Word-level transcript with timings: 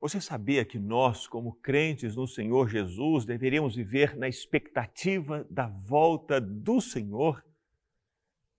Você 0.00 0.20
sabia 0.20 0.64
que 0.64 0.78
nós, 0.78 1.26
como 1.26 1.54
crentes 1.54 2.14
no 2.14 2.26
Senhor 2.26 2.68
Jesus, 2.68 3.24
deveríamos 3.24 3.74
viver 3.74 4.16
na 4.16 4.28
expectativa 4.28 5.44
da 5.50 5.66
volta 5.66 6.40
do 6.40 6.80
Senhor? 6.80 7.44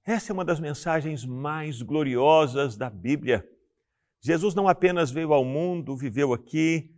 Essa 0.05 0.31
é 0.31 0.33
uma 0.33 0.43
das 0.43 0.59
mensagens 0.59 1.23
mais 1.25 1.81
gloriosas 1.81 2.75
da 2.75 2.89
Bíblia. 2.89 3.47
Jesus 4.21 4.53
não 4.53 4.67
apenas 4.67 5.11
veio 5.11 5.33
ao 5.33 5.45
mundo, 5.45 5.95
viveu 5.95 6.33
aqui, 6.33 6.93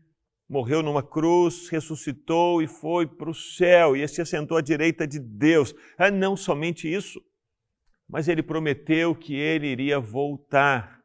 morreu 0.49 0.81
numa 0.81 1.03
cruz, 1.03 1.69
ressuscitou 1.69 2.63
e 2.63 2.67
foi 2.67 3.05
para 3.05 3.29
o 3.29 3.35
céu 3.35 3.95
e 3.95 4.07
se 4.07 4.21
assentou 4.21 4.57
à 4.57 4.61
direita 4.61 5.07
de 5.07 5.19
Deus. 5.19 5.71
Ah, 5.95 6.09
não 6.09 6.35
somente 6.35 6.91
isso, 6.91 7.21
mas 8.09 8.27
ele 8.27 8.41
prometeu 8.41 9.13
que 9.13 9.35
ele 9.35 9.67
iria 9.67 9.99
voltar 9.99 11.00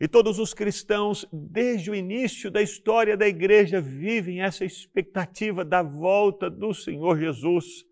e 0.00 0.08
todos 0.08 0.38
os 0.38 0.54
cristãos, 0.54 1.28
desde 1.30 1.90
o 1.90 1.94
início 1.94 2.50
da 2.50 2.62
história 2.62 3.18
da 3.18 3.28
igreja, 3.28 3.82
vivem 3.82 4.40
essa 4.40 4.64
expectativa 4.64 5.62
da 5.62 5.82
volta 5.82 6.48
do 6.48 6.72
Senhor 6.72 7.18
Jesus. 7.18 7.84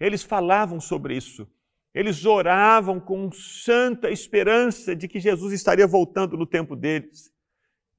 Eles 0.00 0.22
falavam 0.22 0.80
sobre 0.80 1.14
isso. 1.14 1.46
Eles 1.94 2.24
oravam 2.24 2.98
com 2.98 3.30
santa 3.30 4.10
esperança 4.10 4.96
de 4.96 5.06
que 5.06 5.20
Jesus 5.20 5.52
estaria 5.52 5.86
voltando 5.86 6.34
no 6.34 6.46
tempo 6.46 6.74
deles. 6.74 7.30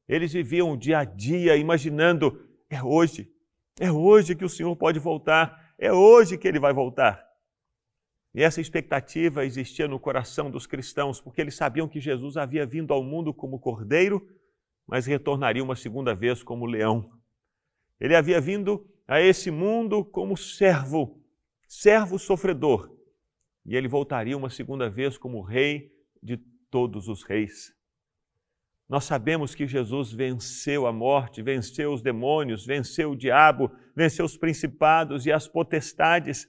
Eles 0.10 0.34
viviam 0.34 0.72
o 0.72 0.78
dia 0.78 0.98
a 0.98 1.04
dia 1.04 1.56
imaginando: 1.56 2.44
é 2.68 2.84
hoje, 2.84 3.32
é 3.80 3.92
hoje 3.92 4.36
que 4.36 4.44
o 4.44 4.50
Senhor 4.50 4.76
pode 4.76 4.98
voltar, 4.98 5.76
é 5.78 5.94
hoje 5.94 6.36
que 6.36 6.48
ele 6.48 6.60
vai 6.60 6.74
voltar. 6.74 7.23
E 8.34 8.42
essa 8.42 8.60
expectativa 8.60 9.46
existia 9.46 9.88
no 9.88 10.00
coração 10.00 10.50
dos 10.50 10.66
cristãos, 10.66 11.22
porque 11.22 11.40
eles 11.40 11.56
sabiam 11.56 11.88
que 11.88 12.00
Jesus 12.00 12.36
havia 12.36 12.66
vindo 12.66 12.92
ao 12.92 13.04
mundo 13.04 13.34
como 13.34 13.60
cordeiro, 13.60 14.28
mas 14.88 15.06
retornaria 15.06 15.64
uma 15.64 15.76
segunda 15.76 16.16
vez 16.16 16.42
como 16.42 16.66
leão. 16.66 17.12
Ele 18.00 18.16
havia 18.16 18.42
vindo 18.42 18.90
a 19.08 19.22
esse 19.22 19.52
mundo 19.52 20.04
como 20.04 20.36
servo, 20.36 21.22
servo 21.68 22.18
sofredor, 22.18 22.92
e 23.66 23.76
ele 23.76 23.88
voltaria 23.88 24.36
uma 24.36 24.50
segunda 24.50 24.90
vez 24.90 25.18
como 25.18 25.42
rei 25.42 25.92
de 26.22 26.38
todos 26.72 27.08
os 27.08 27.24
reis. 27.24 27.72
Nós 28.90 29.06
sabemos 29.06 29.56
que 29.56 29.66
Jesus 29.68 30.12
venceu 30.12 30.86
a 30.86 30.92
morte, 30.92 31.42
venceu 31.42 31.94
os 31.94 32.02
demônios, 32.02 32.66
venceu 32.66 33.12
o 33.12 33.16
diabo, 33.16 33.72
venceu 33.96 34.26
os 34.26 34.38
principados 34.38 35.26
e 35.26 35.32
as 35.32 35.48
potestades 35.48 36.48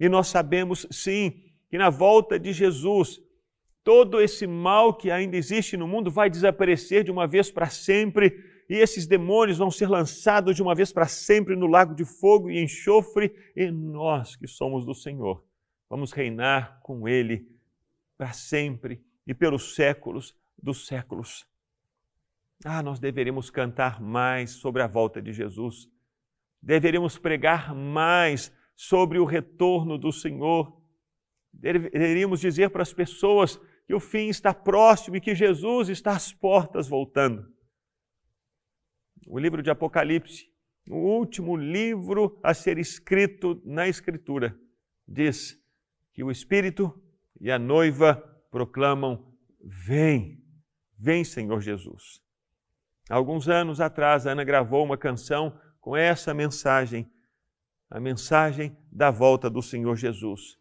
e 0.00 0.08
nós 0.08 0.28
sabemos, 0.28 0.86
sim, 0.90 1.44
que 1.68 1.76
na 1.76 1.90
volta 1.90 2.38
de 2.38 2.52
Jesus, 2.52 3.20
todo 3.84 4.20
esse 4.20 4.46
mal 4.46 4.94
que 4.94 5.10
ainda 5.10 5.36
existe 5.36 5.76
no 5.76 5.86
mundo 5.86 6.10
vai 6.10 6.30
desaparecer 6.30 7.04
de 7.04 7.10
uma 7.10 7.26
vez 7.26 7.50
para 7.50 7.68
sempre, 7.68 8.64
e 8.68 8.74
esses 8.74 9.06
demônios 9.06 9.58
vão 9.58 9.70
ser 9.70 9.88
lançados 9.88 10.56
de 10.56 10.62
uma 10.62 10.74
vez 10.74 10.90
para 10.92 11.06
sempre 11.06 11.54
no 11.54 11.66
lago 11.66 11.94
de 11.94 12.06
fogo 12.06 12.50
e 12.50 12.62
enxofre, 12.62 13.32
e 13.54 13.70
nós 13.70 14.36
que 14.36 14.46
somos 14.46 14.86
do 14.86 14.94
Senhor 14.94 15.44
vamos 15.90 16.12
reinar 16.12 16.80
com 16.82 17.08
Ele 17.08 17.48
para 18.16 18.32
sempre 18.32 19.04
e 19.26 19.34
pelos 19.34 19.74
séculos 19.74 20.36
dos 20.62 20.86
séculos. 20.86 21.44
Ah, 22.64 22.82
nós 22.82 23.00
deveríamos 23.00 23.50
cantar 23.50 24.00
mais 24.00 24.52
sobre 24.52 24.82
a 24.82 24.86
volta 24.86 25.20
de 25.20 25.32
Jesus, 25.32 25.90
deveríamos 26.62 27.18
pregar 27.18 27.74
mais 27.74 28.52
sobre 28.80 29.18
o 29.18 29.26
retorno 29.26 29.98
do 29.98 30.10
Senhor. 30.10 30.74
Deveríamos 31.52 32.40
dizer 32.40 32.70
para 32.70 32.80
as 32.80 32.94
pessoas 32.94 33.60
que 33.86 33.92
o 33.92 34.00
fim 34.00 34.28
está 34.28 34.54
próximo 34.54 35.16
e 35.16 35.20
que 35.20 35.34
Jesus 35.34 35.90
está 35.90 36.12
às 36.12 36.32
portas 36.32 36.88
voltando. 36.88 37.46
O 39.26 39.38
livro 39.38 39.62
de 39.62 39.68
Apocalipse, 39.70 40.46
o 40.88 40.96
último 40.96 41.58
livro 41.58 42.40
a 42.42 42.54
ser 42.54 42.78
escrito 42.78 43.60
na 43.66 43.86
Escritura, 43.86 44.58
diz 45.06 45.62
que 46.14 46.24
o 46.24 46.30
Espírito 46.30 46.98
e 47.38 47.50
a 47.50 47.58
noiva 47.58 48.16
proclamam: 48.50 49.30
Vem, 49.60 50.42
vem, 50.98 51.22
Senhor 51.22 51.60
Jesus. 51.60 52.22
Alguns 53.10 53.46
anos 53.46 53.78
atrás, 53.78 54.26
a 54.26 54.32
Ana 54.32 54.42
gravou 54.42 54.82
uma 54.82 54.96
canção 54.96 55.60
com 55.82 55.94
essa 55.94 56.32
mensagem 56.32 57.06
a 57.90 57.98
mensagem 57.98 58.76
da 58.90 59.10
volta 59.10 59.50
do 59.50 59.60
Senhor 59.60 59.96
Jesus. 59.96 60.56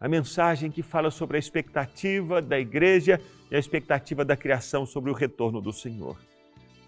A 0.00 0.08
mensagem 0.08 0.70
que 0.70 0.82
fala 0.82 1.10
sobre 1.10 1.36
a 1.36 1.40
expectativa 1.40 2.40
da 2.40 2.58
igreja 2.58 3.20
e 3.50 3.56
a 3.56 3.58
expectativa 3.58 4.24
da 4.24 4.34
criação 4.34 4.86
sobre 4.86 5.10
o 5.10 5.14
retorno 5.14 5.60
do 5.60 5.72
Senhor. 5.72 6.16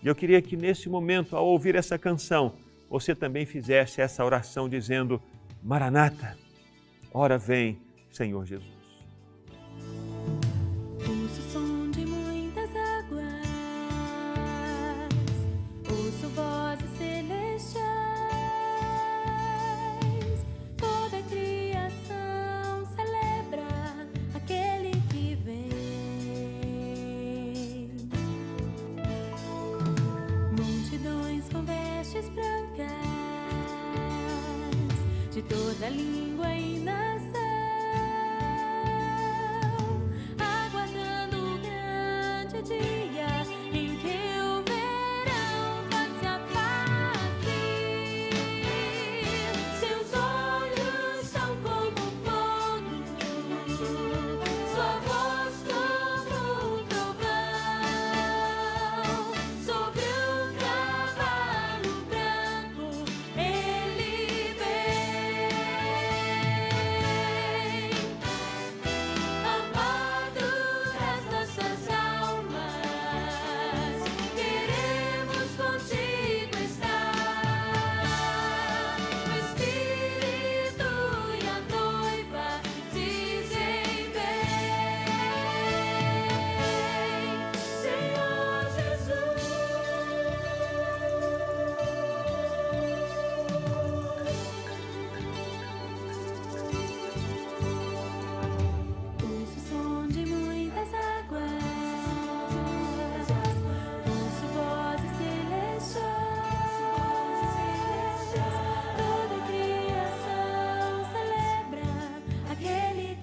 E 0.02 0.08
eu 0.08 0.14
queria 0.14 0.40
que 0.40 0.56
nesse 0.56 0.88
momento, 0.88 1.36
ao 1.36 1.46
ouvir 1.46 1.74
essa 1.74 1.98
canção, 1.98 2.54
você 2.88 3.14
também 3.14 3.44
fizesse 3.44 4.00
essa 4.00 4.24
oração 4.24 4.68
dizendo: 4.68 5.22
Maranata, 5.62 6.38
ora 7.12 7.36
vem, 7.36 7.78
Senhor 8.10 8.44
Jesus. 8.46 8.81
toda 35.52 35.90
lingua 35.90 36.58
y 36.58 36.81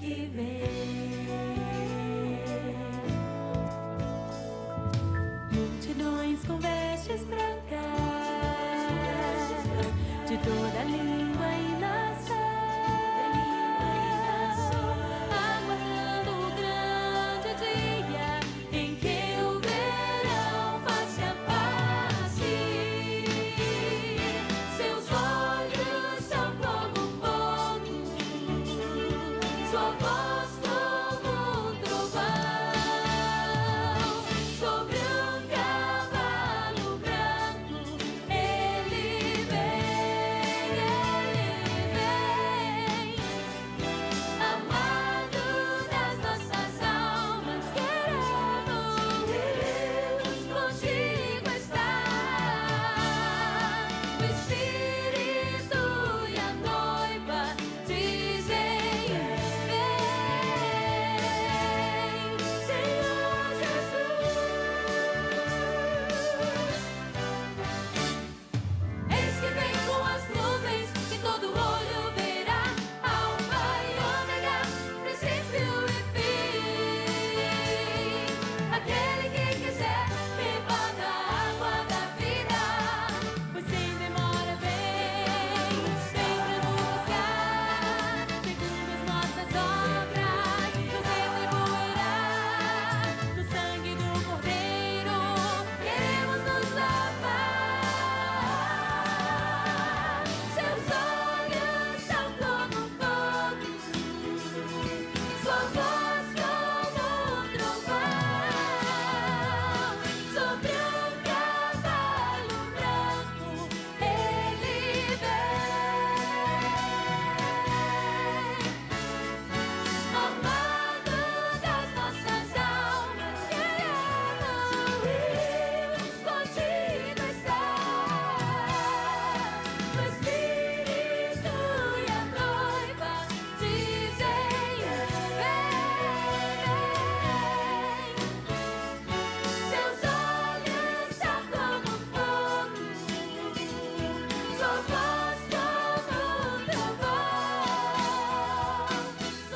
giving. 0.10 0.59
above. 29.80 30.19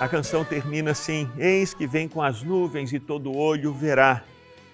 A 0.04 0.10
canção 0.10 0.44
termina 0.44 0.92
assim: 0.92 1.32
Eis 1.38 1.74
que 1.74 1.88
vem 1.88 2.10
com 2.10 2.22
as 2.22 2.44
nuvens 2.44 2.92
e 2.92 3.00
todo 3.00 3.34
olho 3.34 3.72
verá. 3.72 4.22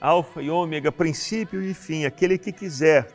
Alfa 0.01 0.41
e 0.41 0.49
ômega, 0.49 0.91
princípio 0.91 1.61
e 1.61 1.71
fim, 1.71 2.03
aquele 2.03 2.35
que 2.35 2.51
quiser, 2.51 3.13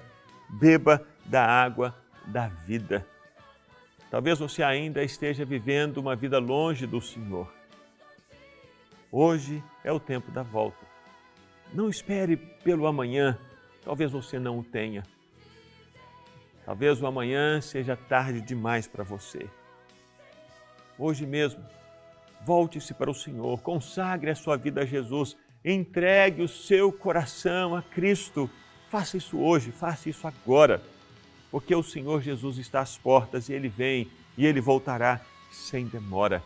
beba 0.48 1.04
da 1.24 1.44
água 1.44 1.92
da 2.24 2.46
vida. 2.46 3.04
Talvez 4.12 4.38
você 4.38 4.62
ainda 4.62 5.02
esteja 5.02 5.44
vivendo 5.44 5.98
uma 5.98 6.14
vida 6.14 6.38
longe 6.38 6.86
do 6.86 7.00
Senhor. 7.00 7.52
Hoje 9.10 9.60
é 9.82 9.90
o 9.90 9.98
tempo 9.98 10.30
da 10.30 10.44
volta. 10.44 10.86
Não 11.72 11.88
espere 11.88 12.36
pelo 12.36 12.86
amanhã, 12.86 13.36
talvez 13.84 14.12
você 14.12 14.38
não 14.38 14.60
o 14.60 14.62
tenha. 14.62 15.02
Talvez 16.64 17.02
o 17.02 17.08
amanhã 17.08 17.60
seja 17.60 17.96
tarde 17.96 18.40
demais 18.40 18.86
para 18.86 19.02
você. 19.02 19.48
Hoje 20.96 21.26
mesmo, 21.26 21.60
volte-se 22.44 22.92
para 22.94 23.10
o 23.10 23.14
Senhor, 23.14 23.60
consagre 23.60 24.30
a 24.30 24.34
sua 24.34 24.56
vida 24.56 24.82
a 24.82 24.86
Jesus, 24.86 25.36
entregue 25.64 26.42
o 26.42 26.48
seu 26.48 26.92
coração 26.92 27.74
a 27.74 27.82
Cristo. 27.82 28.50
Faça 28.90 29.16
isso 29.16 29.38
hoje, 29.38 29.72
faça 29.72 30.08
isso 30.08 30.26
agora, 30.26 30.82
porque 31.50 31.74
o 31.74 31.82
Senhor 31.82 32.22
Jesus 32.22 32.58
está 32.58 32.80
às 32.80 32.98
portas 32.98 33.48
e 33.48 33.52
ele 33.52 33.68
vem 33.68 34.08
e 34.36 34.44
ele 34.44 34.60
voltará 34.60 35.20
sem 35.50 35.86
demora. 35.86 36.42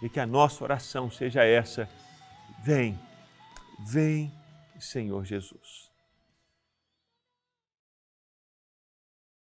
E 0.00 0.08
que 0.08 0.20
a 0.20 0.26
nossa 0.26 0.62
oração 0.64 1.10
seja 1.10 1.44
essa: 1.44 1.88
vem, 2.64 2.98
vem, 3.78 4.32
Senhor 4.78 5.24
Jesus. 5.24 5.91